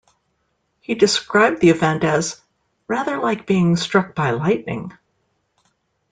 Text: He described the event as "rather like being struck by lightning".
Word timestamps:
He 0.79 0.95
described 0.95 1.61
the 1.61 1.69
event 1.69 2.03
as 2.03 2.41
"rather 2.87 3.17
like 3.19 3.45
being 3.45 3.75
struck 3.75 4.15
by 4.15 4.31
lightning". 4.31 4.97